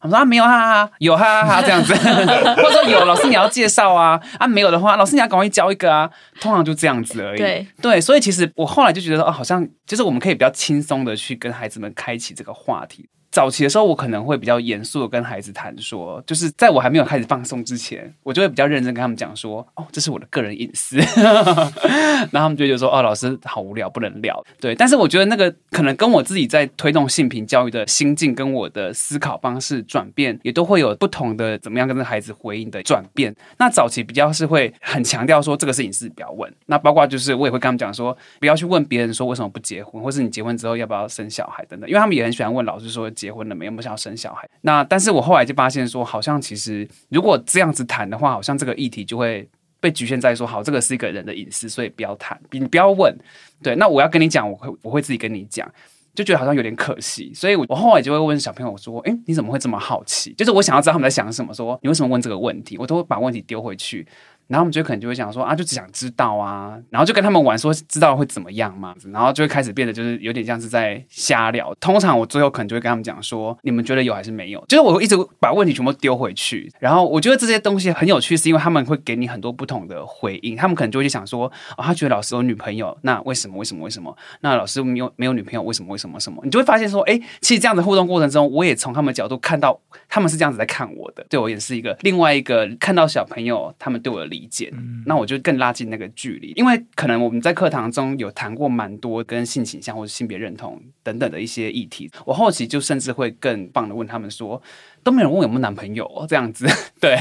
[0.00, 7.38] 他们说啊，没有哈哈哈，有哈哈哈这样子， 或者说有老师你要介绍啊，啊没有的话，老师你要赶快教一个啊，通常就这样子而已。
[7.38, 13.08] 对对，所以其实我后来就觉得说，哦，好像就是我们可以比较轻松的去跟孩子们开启这个话题。
[13.34, 20.98] 早期的时候，我可能会比较严肃的跟孩子谈说，就是在我还没有开始放松之前，我就会比较认真跟他们讲说，哦，这是我的个人隐私。
[22.30, 24.40] 然后他们就觉得说，哦，老师好无聊，不能聊。
[24.60, 33.34] 对，但是我觉得那个可能跟我自己在推动性平教育的心境跟我的思考方式转变，也都会有不同的怎么样跟孩子回应的转变。
[33.58, 36.48] 那早期比较是会很强调说，这个是隐私，不要问。
[36.66, 43.10] 那包括就是我也会跟他们讲说，不要去问别人说为什么不结婚，或是你结婚之后要不要生小孩等等，因为他们也很喜欢问老师说。
[43.24, 43.70] 结婚了没有？
[43.70, 44.46] 没有想要生小孩？
[44.60, 49.48] 那但是我后来就发现说，好像其实如果这样子谈的话，好像这个议题就会
[49.80, 53.16] 被局限在说，好，这个是一个人的隐私，所以不要谈，你不要问。
[53.62, 55.66] 对，那我要跟你讲，我会我会自己跟你讲，
[56.14, 60.32] 就觉得好像有点可惜，所以我我后来就会问小朋友说，诶，你怎么会这么好奇？
[60.34, 62.76] 就是我想要知道他们在想什么，说你为什么问这个问题？
[62.78, 64.06] 我都会把问题丢回去。
[64.46, 71.74] 然后我们就可能就会想说啊，就只想知道啊，然后就跟他们玩，说知道会怎么样嘛，然后就会开始变得就是有点像是在瞎聊。
[71.80, 74.64] 通常我最后可能就会跟他们讲说，你们觉得有还是没有？
[74.68, 76.70] 就是我一直把问题全部丢回去。
[76.78, 80.54] 然后我觉得这些东西很有趣，是因为他们会给你很多不同的回应。
[80.54, 83.56] 他们可能就会去想说，哦，他觉得老师有女朋友，那为什么？
[83.56, 83.84] 为什么？
[83.84, 84.14] 为什么？
[84.40, 85.92] 那老师没有没有女朋友，为什么？
[85.92, 86.20] 为什么？
[86.20, 86.40] 什么？
[86.44, 89.78] 你就会发现说，哎，其实这样的互动过程中，我也从他们角度看到
[90.08, 94.72] 他们是这样子在看我的，对我也是一个另外一个看到小朋友他们对我的理解。
[95.06, 102.10] 那那我就更拉近那个距离，因为可能我们在课堂中有谈过蛮多跟性倾向或者性别认同等等的一些议题。
[102.24, 104.60] 我后期就甚至会更棒的问他们说，
[105.04, 106.66] 都没有人问有没有男朋友哦，这样子，
[107.00, 107.16] 对。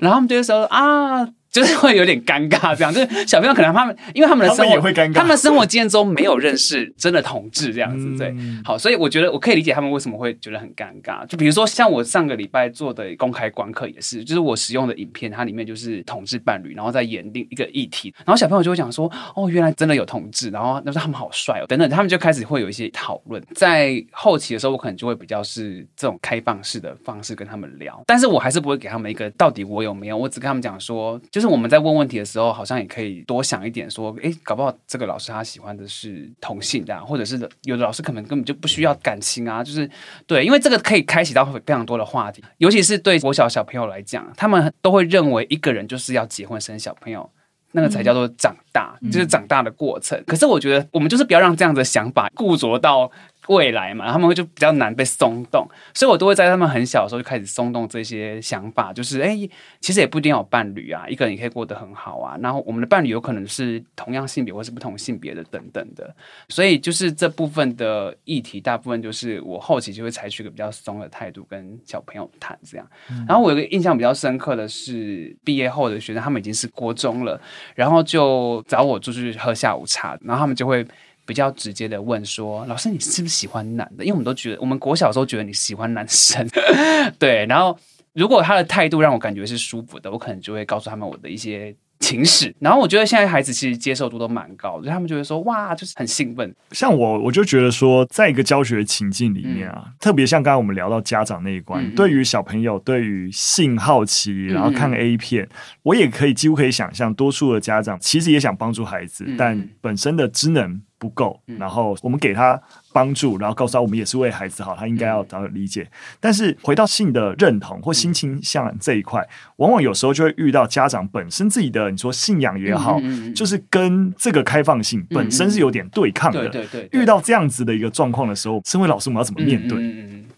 [0.00, 1.28] 然后他们就会说啊。
[1.50, 8.34] 就是会有点尴尬，这样 就是小朋友可能他们，因为他们的生活，他们也会尴尬，他们的生活经验中没有认识真的同志这样子，对，
[8.64, 11.26] 好，所以我觉得我可以理解他们为什么会觉得很尴尬。
[11.26, 23.42] 就比如说像我上个礼拜做的公开观课也是，就是我使用的影片，它里面就是同志伴侣，然后再演另一个议题，然后小朋友就会讲说，哦，原来真的有同志，然后那说他们好帅哦，等等，他们就开始会有一些讨论。
[23.54, 39.88] 在后期的时候，我可能就会比较是这种开放式的方式跟他们聊，但是我还是不会给他们一个到底我有没有，我只跟他们讲说，就是我们在问问题的时候，好像也可以多想一点，说，诶，搞不好这个老师他喜欢的是同性的，或者是有的老师可能根本就不需要感情啊，就是
[40.26, 47.30] 对，因为这个可以开启到非常多的话题，尤其是对国小小朋友来讲，他们都会认为一个人就是要结婚生小朋友，
[47.72, 50.22] 那个才叫做长大，嗯、就是长大的过程。
[50.26, 53.10] 可是我觉得，我们就是不要让这样的想法固着到。
[53.48, 59.36] 未来嘛，他们会就比较难被松动，所以我都会在他们很小的时候就开始松动这些想法，就是哎，
[59.80, 62.36] 其实也不一定要有伴侣啊，一个人也可以过得很好啊。
[62.40, 66.14] 然后我们的伴侣有可能是同样性别或是不同性别的等等的，
[66.48, 72.86] 所以就是这部分的议题，大部分就是我后期就会采取一个比较松的态度跟小朋友谈这样。
[73.26, 77.40] 然后我有个印象比较深刻的是，毕业后的学生他们已经是国中了，
[77.74, 80.86] 然后就找我出去喝下午茶，然后他们就会。
[81.28, 86.48] 比较直接的问说：“老师，你是不是喜欢男的？”因为我们都觉得，我们国小时候觉得你喜欢男生，
[87.20, 87.44] 对。
[87.44, 87.78] 然后，
[88.14, 92.54] 如果他的态度让我感觉是舒服的，我可能就会告诉他们我的一些情史。
[92.58, 105.50] 然后，我觉得现在孩子其实接受度都蛮高的，所以他们就会说：“哇，就是很兴奋。”像我，我就觉得说，在一个教学情境里面啊，嗯、特别像刚刚我们聊到家长那一关，嗯、对于小朋友对于性好奇，然后看 A 片，嗯、
[105.82, 110.80] 我也可以几乎可以想象，多数的家长其实也想帮助孩子，嗯、但本身的职能。
[111.00, 112.60] 不够，然后我们给他
[112.98, 115.82] 帮助，然后告诉他我们也是为孩子好，他应该要得到理解。
[115.82, 119.24] 嗯、但是回到性的认同或性倾向这一块，
[119.58, 123.00] 往往有时候就会遇到家长本身自己的你说信仰也好，
[123.36, 126.48] 就是跟这个开放性本身是有点对抗的。
[126.48, 127.00] 对对对。
[127.00, 129.78] 遇到这样子的一个状况的时候，身为老师我们要怎么面对？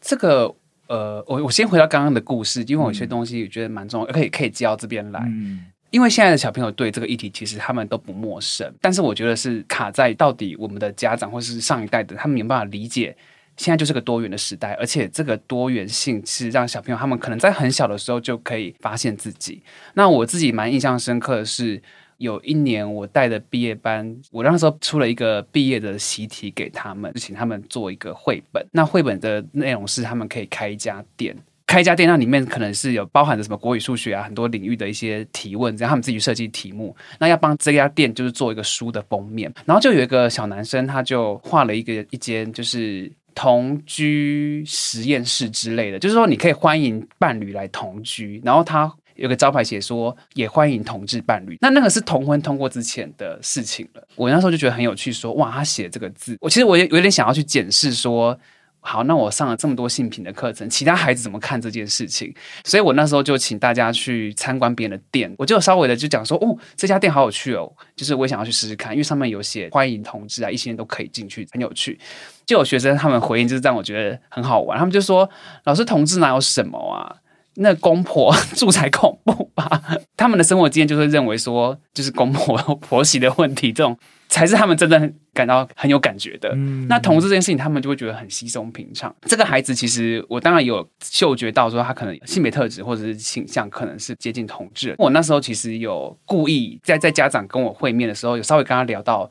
[0.03, 0.55] 这个
[0.88, 5.20] 呃，我我先回到刚刚的故事，因为我有些东西我觉得蛮重要，可以可以接到这边来。
[5.27, 13.16] 嗯因为现在的小朋友对这个议题其实他们都不陌生，但是我觉得是卡在到底我们的家长或是上一代的他们没有办法理解，
[13.57, 19.62] 现在就是个多元的时代，而且这个多元性是让小朋友他们可能在很小的时候就可以发现自己。
[19.94, 21.83] 那我自己蛮印象深刻的是，
[22.18, 28.64] 有一年我带的毕业班，我那时候出了一个毕业的习题给他们，就请他们做一个绘本。
[28.70, 31.37] 那绘本的内容是他们可以开一家店。
[31.70, 36.96] 开一家店，那里面可能是有包含着什么国语、数学啊，很多领域的一些提问，这样他们自己设计题目。
[37.20, 51.56] 那要帮这家店就是做一个书的封面，然后就有一个小男生，他就画了一个一间就是同居实验室之类的，就是说你可以欢迎伴侣来同居，然后他有个招牌写说也欢迎同志伴侣。
[51.61, 54.02] 那那个是同婚通过之前的事情了。
[54.16, 58.37] 我那时候就觉得很有趣说，说哇，他写这个字，我其实我也有点想要去检视说。
[58.81, 62.35] 好，那我上了这么多性品的课程，其他孩子怎么看这件事情？
[62.64, 71.99] 所以我那时候就请大家去参观别人的店，我就稍微的就讲说，哦，这家店好有趣哦，就是我想要去试试看，因为上面有写欢迎同志啊，一些人都可以进去，很有趣。
[72.47, 75.29] 就有学生他们回应就是让我觉得很好玩，他们就说，
[75.64, 77.16] 老师，同志哪有什么啊？
[77.57, 79.83] 那公婆 住才恐怖吧？
[80.16, 83.97] 他们的生活经验就是认为说，就是公婆 婆媳的问题，这种
[84.31, 86.51] 才是他们真正感到很有感觉的。
[86.55, 89.14] 嗯、那同志这件事情，他们就会觉得很稀松平常。
[89.23, 94.95] 这个孩子其实，我当然有嗅觉到说，他可能性别特质或者是倾向可能是接近同志。
[94.99, 99.29] 我那时候其实有故意在在家长跟我会面的时候，有稍微跟他聊到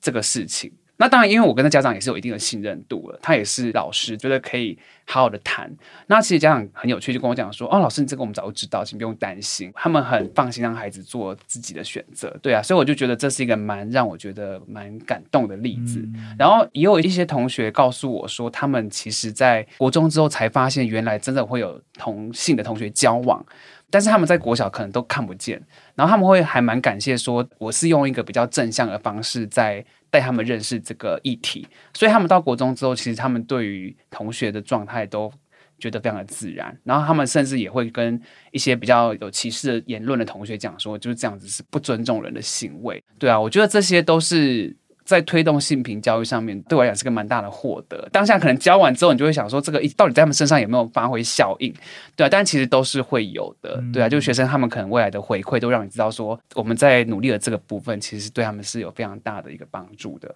[0.00, 0.72] 这个事情。
[1.00, 5.72] 那当然，因为我跟他家长也是有一定的信任度了，他也是老师，觉得可以好好的谈。
[6.08, 12.36] 那其实家长很有趣，就跟我讲说：“哦，老师，你这个我们早就知道，请不用担心。”他们很放心让孩子做自己的选择。
[12.42, 16.00] 对啊，所以我就觉得这是一个蛮让我觉得蛮感动的例子。
[16.00, 23.44] 嗯、然后也有一些同学告诉我说，他们其实在国中之后才发现，原来真的会有同性的同学交往。
[23.90, 25.60] 但是他们在国小可能都看不见，
[25.94, 35.32] 然后他们会还蛮感谢说，我是用一个比较正向的方式在带他们认识这个议题，所以他们到国中之后，其实他们对于同学的状态都
[35.78, 38.20] 觉得非常的自然，然后他们甚至也会跟
[38.50, 43.02] 一些比较有歧视的言论的同学讲说，就是这样子是不尊重人的行为。
[43.18, 44.76] 对啊，我觉得这些都是。
[45.08, 48.06] 在推动性平教育上面，对我来讲是个蛮大的获得。
[48.12, 51.72] 当下可能教完之后，你就会想说，这个到底在他们身上有没有发挥效应？
[52.14, 53.82] 对啊，但其实都是会有的。
[53.90, 60.34] 对啊，就学生他们可能未来的回馈都让你知道，说我们在努力的这个部分，其实对他们是有非常大的一个帮助的。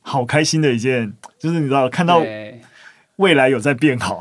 [0.00, 2.24] 好开心的一件，就是你知道看到
[3.16, 4.18] 未来有在变好，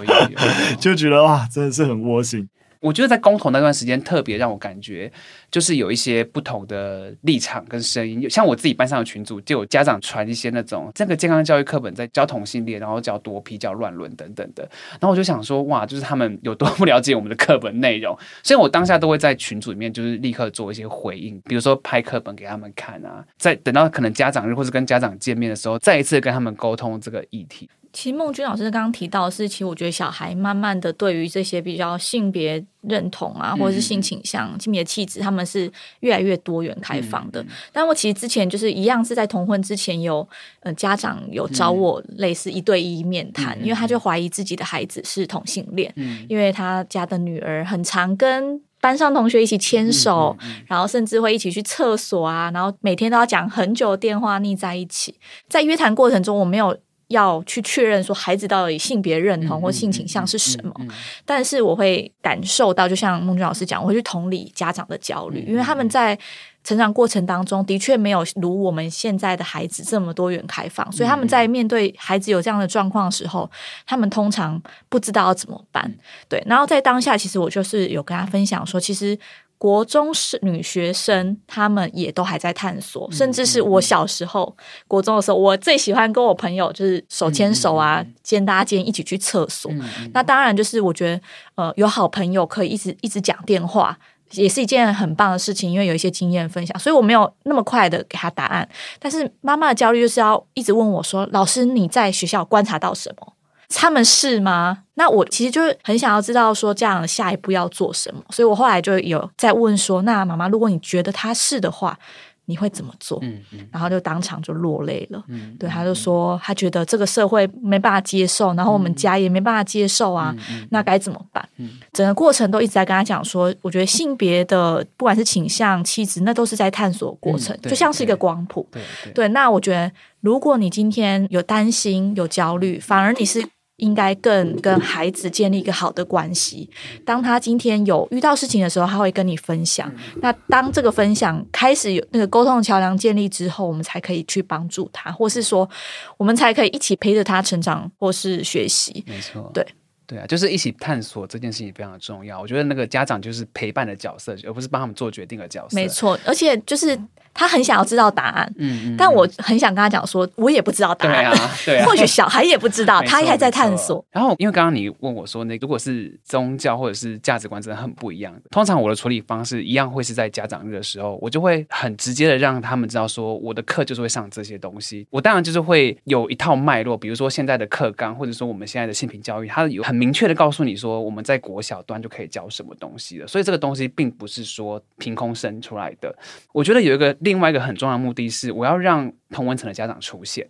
[0.78, 2.46] 就觉得哇，真的是很窝心。
[2.80, 5.10] 我觉得在公投那段时间，特别让我感觉
[5.50, 8.28] 就是有一些不同的立场跟声音。
[8.28, 14.62] 像我自己班上的群组，就有家长传一些那种这个健康教育课本在教同性恋，然后教多批、教乱伦等等的。
[14.92, 18.16] 然后我就想说，哇，就是他们有多 不了解我们的课本内容。
[18.42, 23.24] 所以我当下都会在群组里面，就是立刻做一些回应，比如说拍课本给他们看啊。
[23.38, 27.68] 在等到可能家长日或是跟家长见面的时候，再一次跟他们沟通这个议题。
[27.96, 37.42] 其实孟君老师刚刚提到的是，其实我觉得小孩慢慢的对于这些比较性别认同啊，或者是性倾向、性别气质，他们是越来越多元开放的。
[37.72, 40.28] 但我其实之前就是一样是在同婚之前有
[40.60, 45.90] 呃家长有找我类似一对一面谈，因为他就怀疑自己的孩子是同性恋，
[46.28, 55.14] 因为他家的女儿很常跟班上同学一起牵手，然后甚至会一起去厕所啊，然后每天都要讲很久的电话腻在一起。
[55.48, 56.76] 在约谈过程中，我没有。
[57.08, 66.18] 要去确认说孩子到底性别认同或性倾向是什么，嗯嗯嗯嗯、但是我会感受到，就像孟君老师讲，我会去同理家长的焦虑，因为他们在
[66.64, 73.48] 成长过程当中的确没有如我们现在的孩子这么多元开放，所以他们在面对孩子有这样的状况的时候，
[73.86, 75.94] 他们通常不知道要怎么办。
[76.28, 79.16] 对，然后在当下，其实我就是有跟他分享说，其实。
[79.58, 84.54] 国中是女学生，她们也都还在探索，甚至是我小时候
[84.86, 89.72] 国中的时候，我最喜欢跟我朋友就是手牵手啊，肩搭肩一起去厕所。
[90.12, 91.20] 那当然就是我觉得，
[91.54, 93.98] 呃，有好朋友可以一直一直讲电话，
[94.32, 98.68] 也是一件很棒的事情，因为有一些经验分享，所以我没有那么快的给他答案。
[98.98, 103.32] 但是妈妈的焦虑就是要一直问我说：“老师，你在学校观察到什么？”
[103.68, 104.78] 他们是吗？
[104.94, 111.98] 那我其实就是很想要知道说，这样下一步要做什么，所以我后来就有在问说，那妈妈，如果你觉得他是的话，
[112.46, 113.18] 你会怎么做？
[113.22, 115.22] 嗯嗯，然后就当场就落泪了。
[115.28, 120.34] 嗯，对，他就说他觉得这个社会没办法接受，然后我们家也没办法接受啊，
[120.70, 121.46] 那该怎么办？
[121.56, 128.66] 嗯，整个过程都一直在跟他讲说，我觉得性别的不管是倾向、气质，那都是在探索过程，就像是一个光谱。
[128.70, 133.44] 对对，那我觉得如果你今天有担心、有焦虑，反而你是。
[133.76, 136.68] 应该更跟孩子建立一个好的关系。
[137.04, 139.92] 当他今天有遇到事情的时候，他会跟你分享。
[140.22, 145.68] 那当这个分享开始有那个沟通的桥梁建立之后，我们才可以去帮助他，或是说，
[146.16, 149.04] 我们才可以一起陪着他成长，或是学习。
[149.06, 149.66] 没错，对
[150.06, 152.40] 对啊，就是一起探索这件事情非常的重要。
[152.40, 155.74] 我觉得那个家长就是陪伴的角色，而不是帮他们做决定的角色。
[155.74, 156.98] 没错，而且就是。
[157.38, 164.02] 他很想要知道答案，嗯，但我很想跟他讲说，我也不知道答案，对啊，对啊， 或许小孩也不知道， 他还在探索。
[164.10, 175.06] 然后，因为刚刚你问我说，那如果是宗教或者是价值观真的很不一样的，通常我的处理方式一样会是在家长日的时候，我就会很直接的让他们知道说，我的课就是会上这些东西。
[175.10, 183.26] 我当然就是会有一套脉络，比如说现在的课纲，或者说我们现在的性平教育，它有很明确的告诉你说，我们在国小端就可以教什么东西了。
[183.26, 186.16] 所以这个东西并不是说凭空生出来的。
[186.52, 188.06] 我觉得有一个另外一个很重要的。
[188.06, 190.46] 目的是我要让同文层的家长出现，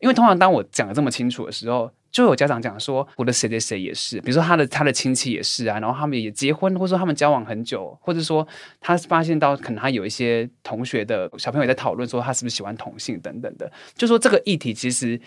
[0.00, 8.46] 因为通常当我讲得这么清楚的时候，就有家长讲说，我的谁谁谁也是，比如说他的他的亲戚也是啊，然后他们也结婚，或者说他们交往很久，或者说
[8.80, 15.18] 他发现到可能他有一些同学的小朋友也在讨论说他是不是喜欢同性等等的，就说这个议题其实。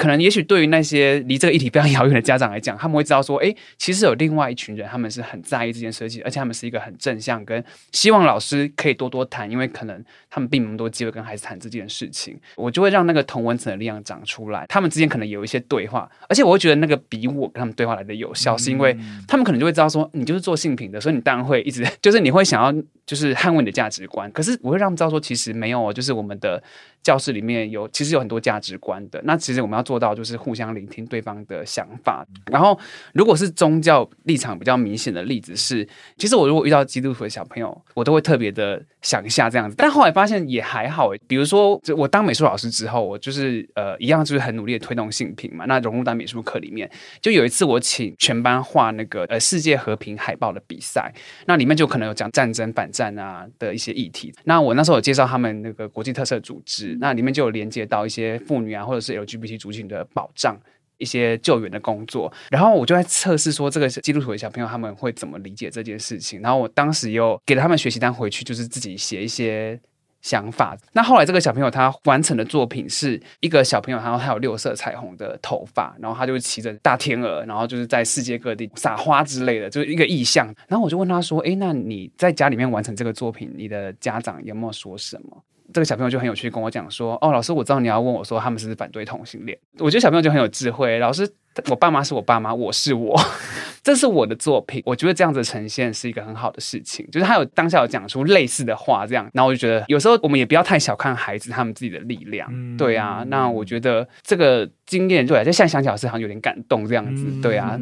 [0.00, 12.34] 可能也许对于那些离这个议题非常遥远的家长来讲，他们会知道说，哎，其实有另外一群人，他们是很在意这件事情，而且他们是一个很正向，跟希望老师可以多多谈，因为可能他们并没有多机会跟孩子谈这件事情。
[12.56, 18.96] 我就会让那个同文层的力量长出来，他们之间可能有一些对话，而且我会觉得那个比我跟他们对话来的有效，是因为
[19.28, 24.30] 他们可能就会知道说，你就是做性平的，所以你当然会一直就是你会想要就是捍卫你的价值观。
[24.30, 26.62] 可是我会让他们知道说，其实没有，就是我们的。
[27.02, 32.22] 教室里面有其实有很多价值观的，那其实我们要做到就是互相聆听对方的想法。
[32.52, 32.78] 然后，
[33.14, 35.88] 如果是宗教立场比较明显的例子是，
[36.18, 39.74] 其实我如果遇到基督徒的小朋友，我都会特别的想一下这样子。
[39.78, 45.64] 但后来发现也还好，比如说，就我当美术老师之后，我就是呃一样就是很努力的推动性平嘛。
[45.64, 46.90] 那融入到美术课里面，
[47.22, 51.10] 就有一次我请全班画那个呃世界和平海报的比赛，
[51.46, 54.30] 那里面就可能有讲战争、反战啊的一些议题。
[54.44, 56.94] 那我那时候有介绍他们那个国际特色组织。
[57.00, 60.54] 那里面就有连接到一些妇女啊，或者是 LGBT 族群的保障、
[60.98, 62.30] 一些救援的工作。
[62.50, 66.42] 然后我就在测试说，这个基督徒的小朋友他们会怎么理解这件事情。
[66.42, 69.80] 然后我当时又给了他们学习单回去，就是自己写一些
[70.22, 70.76] 想法。
[70.92, 80.46] 那后来这个小朋友他完成的作品是一个小朋友，然后他有六色彩虹的头发，然后他就骑着大天鹅，然后就是在世界各地撒花之类的，就是一个意象。
[80.68, 85.42] 然后我就问他说：“诶，那你在家里面完成这个作品，你的家长有没有说什么？”
[85.72, 89.56] 这个小朋友就很有趣，跟我讲说：“哦，老师，我知道你要问我说他们是不是反对同性恋。
[89.78, 90.98] 我觉得小朋友就很有智慧。
[90.98, 91.32] 老师，
[91.68, 93.18] 我爸妈是我爸妈，我是我，
[93.82, 94.82] 这是我的作品。
[94.86, 97.06] 我觉得这样子呈现是一个很好的事情。
[97.10, 102.48] 就是他有当下有讲出类似的话，这样，然后我就觉得有时候我们也不要太小看孩子他们自己的力量。
[102.52, 107.24] 嗯、对啊，那我觉得这个经验对，就现在想起来是好像有点感动这样子。
[107.26, 107.78] 嗯、对啊。”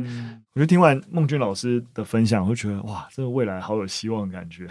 [0.55, 4.67] 我就听完孟君老师的分享，我就觉得哇，这个未来好有希望的感觉。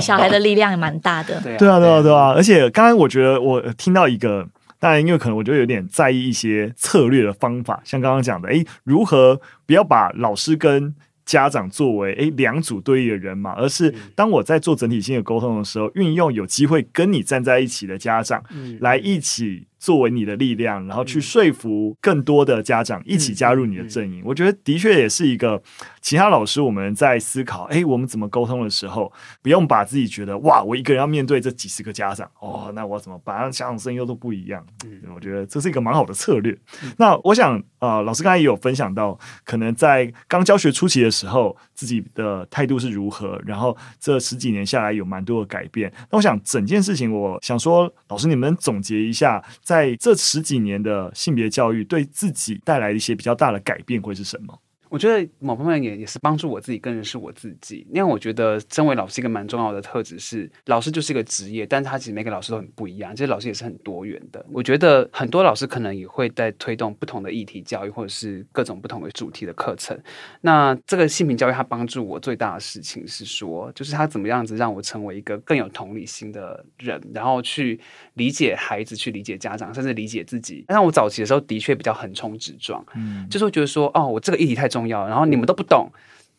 [0.00, 1.38] 小孩的力量也蛮大的。
[1.44, 2.32] 对啊，对啊，对啊，对啊。
[2.32, 4.48] 而且刚刚我觉得我听到一个，
[4.80, 18.42] 当然因为可能我就有点在意一些策略的方法，像刚刚讲的，诶，如何不要把老师跟家长作为诶两组对立的人嘛，而是当我在做整体性的沟通的时候，运用有机会跟你站在一起的家长
[18.80, 19.67] 来一起。
[19.78, 25.62] 作为你的力量，然后去说服更多的家长一起加入你的阵营，我觉得的确也是一个
[26.00, 33.50] 其他老师我们在思考，哎，我们怎么沟通的时候，不用把自己觉得哇，我一个人要面对这几十个家长，哦，那我怎么办？
[33.52, 36.56] 家长声音又都不一样，嗯，我觉得这是一个蛮好的策略。
[36.96, 45.92] 那我想，呃，老师刚才也有分享到，可能在刚教学初期的时候，自己的态度是如何，然后这十几年下来有蛮多的改变。
[46.10, 49.40] 那我想整件事情，我想说，老师你们总结一下。
[49.68, 54.58] 在这十几年的性别教育，对自己带来一些比较大的改变会是什么？
[54.88, 57.86] 我觉得某方面也也是帮助我自己更认识我自己。
[57.90, 63.14] 因为我觉得身为老师一个蛮重要的特质是，老师就是一个职业，但是他其实每个老师都很不一样。
[63.14, 64.44] 其实老师也是很多元的。
[64.50, 69.98] 我觉得很多老师可能也会在推动不同的议题教育，或者是各种不同的主题的课程。
[70.40, 77.78] 那这个性平教育，它帮助我最大的事情是说，就是他怎么样子让我成为一个更有同理心的人，然后去
[78.14, 80.64] 理解孩子，去理解家长，甚至理解自己。
[80.68, 84.77] 那我早期的时候的确比较横冲直撞，嗯，就是会觉得说，哦，我这个议题太重。
[84.78, 85.90] 重要，然后你们都不懂，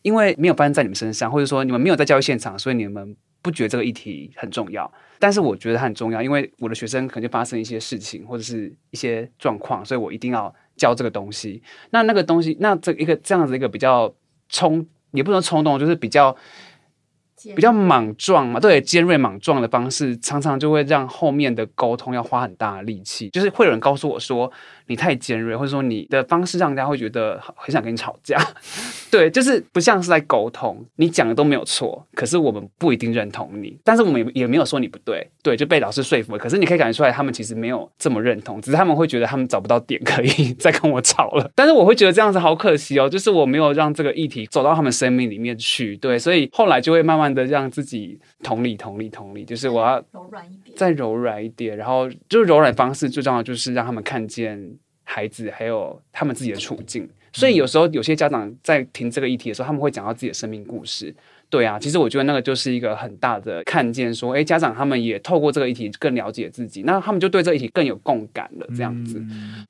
[0.02, 4.90] 因为没有发生在你们身上，或者说你们没有在教育现场，所以你们不觉得这个议题很重要。
[5.18, 11.62] 但是我觉得它很重要，因为我的学生可能就发生一些事情或者是一些状况，所以我一定要教这个东西。
[11.90, 14.10] 那那个东西，那这一个这样子一个比较
[14.48, 16.34] 冲，也不能冲动，就是比较
[17.54, 23.28] 比较莽撞嘛，对，尖锐莽撞的方式，常常就会让后面的沟通要花很大的力气。
[23.28, 24.50] 就是会有人告诉我说。
[24.90, 28.36] 你太尖锐，或者说你的方式让人家会觉得很想跟你吵架，
[29.08, 30.84] 对，就是不像是在沟通。
[30.96, 36.38] 你讲的都没有错，可是我们不一定认同你，但是我们也也没有说你不对，对，就被老师说服了。
[36.40, 41.48] 可是你可以感觉出来，他们其实没有这么认同，只是他们会觉得他们找不到点可以 再跟我吵了。
[41.54, 54.60] 但是我会觉得这样子好可惜哦，就是我没有让这个议题走到他们生命里面去，对，所以后来就会慢慢的让自己同理、同理、同理，就是我要柔软一点，再柔软一点，然后就是柔软方式最重要就是让他们看见。
[55.12, 61.12] 孩子还有他们自己的处境，所以有时候有些家长在听这个议题的时候，他们会讲到自己的生命故事。
[61.48, 68.66] 对啊，其实我觉得那个就是一个很大的看见，说，诶，家长他们也透过这个议题更了解自己，那他们就对这个议题更有共感了。
[68.76, 69.20] 这样子，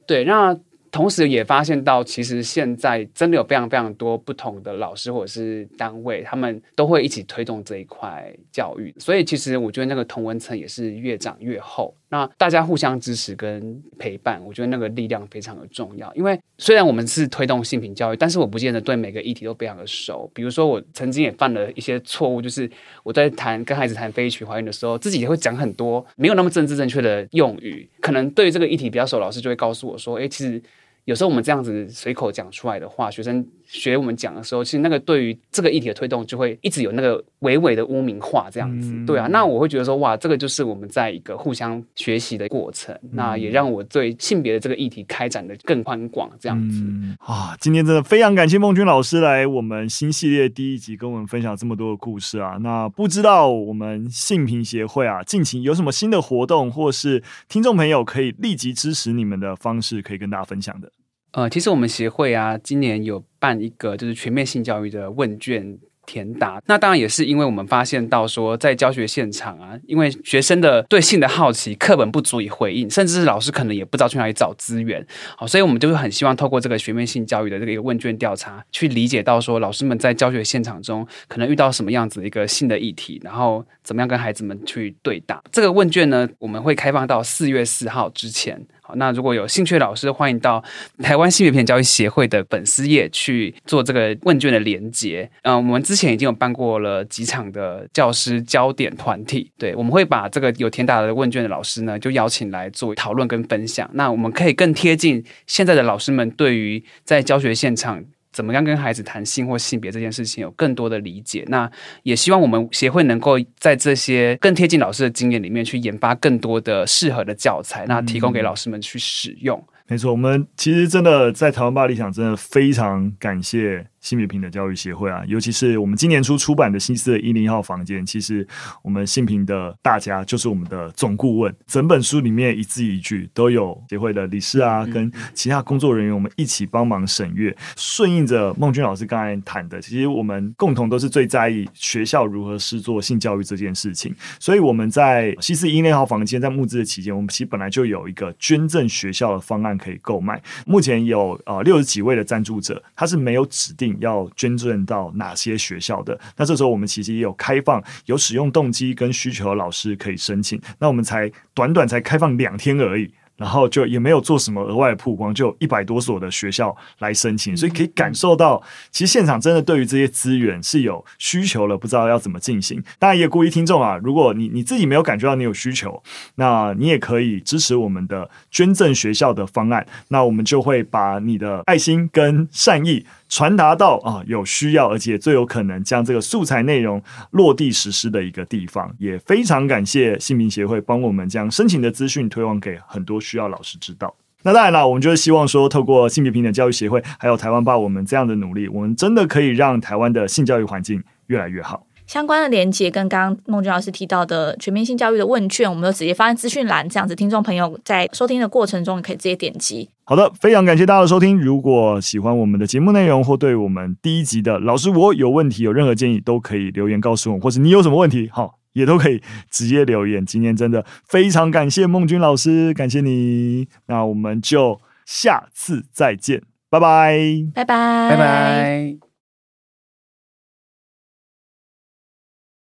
[0.07, 0.55] 对，那
[0.91, 8.95] 同时也发现到，其实现在真的有非常非常多不同的老师或者是单位，他们都会一起推动这一块教育。
[8.99, 11.95] 所以其实我觉得那个同文层也是越长越厚。
[12.13, 16.13] 那大家互相支持跟陪伴，我觉得那个力量非常的重要。
[16.15, 20.31] 因为虽然我们是推动性平教育，但是我不见得对每个议题都非常的熟。
[20.35, 22.69] 比如说，我曾经也犯了一些错误，就是
[23.05, 27.89] 我在谈跟孩子谈非预期怀孕的时候，自己也会讲很多没有那么政治正确的用语。
[28.01, 30.61] 可能对于这个议题比较熟，老师就会告诉我说：“诶，其实。”
[31.07, 38.93] 有时候我们这样子随口讲出来的话，学生学我们讲的时候，其实那个对于这个议题的推动，就会一直有那个微微的污名化这样子。
[39.07, 46.85] 对啊，那我会觉得说，哇，这个就是我们在一个互相学习的过程，那也让我对性别的这个议题开展的更宽广这样子。
[47.21, 52.59] 啊，今天真的非常感谢孟君老师来我们新系列第一集跟我们分享这么多的故事啊。
[52.61, 60.91] 那不知道我们性平协会啊，近期有什么新的活动，或是听众朋友可以立即支持你们的方式，可以跟大家分享的。
[61.33, 66.61] 呃，其实我们协会啊，今年有办一个就是全面性教育的问卷填答。
[66.67, 75.07] 那当然也是因为我们发现到说，在教学现场啊，因为学生的对性的好奇，课本不足以回应，甚至是老师可能也不知道去哪里找资源。
[75.37, 85.41] 好，所以我们就是很希望透过这个全面性教育的这个一个问卷调查，去理解到说，老师们在教学现场中可能遇到什么样子的一个性的议题，然后怎么样跟孩子们去对答。
[85.53, 88.67] 这个问卷呢，我们会开放到四月四号之前。
[88.97, 90.63] 那如果有兴趣的老师，欢迎到
[91.03, 95.31] 台湾性别片教育协会的粉丝页去做这个问卷的连接。
[95.43, 103.89] 嗯，我们之前已经有办过了几场的教师焦点团体，对，我们会把这个有填答的问卷的老师呢，就邀请来做讨论跟分享。
[103.95, 108.05] 那我们可以更贴近现在的老师们对于在教学现场。
[108.33, 111.45] 怎么样跟孩子谈性或性别这件事情有更多的理解？
[111.49, 111.71] 那
[112.03, 119.59] 也希望我们协会能够在这些更贴近老师的经验里面去研发更多的适合的教材，那提供给老师们去使用。
[119.59, 123.87] 嗯，没错，我们其实真的在台湾吧理想真的非常感谢。
[124.01, 128.47] 性别平等教育协会啊，尤其是我们今年初出版的新四的一零一号房间，其实
[128.83, 137.55] 我们性平的大家就是我们的总顾问，整本书里面一字一句都有协会的理事啊，跟其他工作人员，我们一起帮忙审阅。
[137.77, 153.90] 顺应着孟君老师刚才谈的，其实我们共同都是最在意学校如何施做性教育这件事情，所以我们在新四一零一号房间在募资的期间，我们其实本来就有一个捐赠学校的方案可以购买，目前有呃六十几位的赞助者，他是没有指定。
[154.01, 156.19] 要捐赠到哪些学校的？
[156.37, 160.61] 那这时候我们其实也有开放，有使用动机跟需求的老师可以申请。
[160.79, 163.13] 那我们才短短才开放两天而已。
[163.41, 172.85] 然后就也没有做什么额外的曝光，就一百多所的学校来申请，所以可以感受到，其实现场真的对于这些资源是有需求了，不知道要怎么进行。
[172.99, 176.03] 当然也鼓励听众啊，如果你你自己没有感觉到你有需求，
[176.35, 188.95] 那你也可以支持我们的捐赠学校的方案，那我们就会把你的爱心跟善意传达到啊有需要而且最有可能将这个素材内容落地实施的一个地方。
[188.99, 193.19] 也非常感谢性平协会帮我们将申请的资讯推广给很多。
[193.21, 194.13] 需要老师知道。
[194.43, 201.87] 那当然了，我们就是希望说，透过性别平等教育协会，还有台湾吧，我们这样的努力，我们真的可以让台湾的性教育环境越来越好。
[202.11, 209.89] 相关的连接跟刚刚孟君老师提到的全面性教育的问卷，我们都直接放在资讯栏，这样子听众朋友在收听的过程中，可以直接点击。
[210.03, 211.39] 好的，非常感谢大家的收听。
[211.41, 218.57] 如果喜欢我们的节目内容，或对我们第一集的老师我有问题，有任何建议，都可以留言告诉我，或是你有什么问题，好。
[218.73, 220.25] 也都可以直接留言。
[220.25, 223.67] 今天真的非常感谢孟君老师，感谢你。
[223.87, 227.21] 那我们就下次再见，拜拜，
[227.53, 229.10] 拜拜，拜拜。